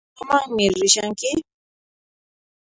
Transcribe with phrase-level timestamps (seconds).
[0.21, 1.29] Imamanmi rishanki?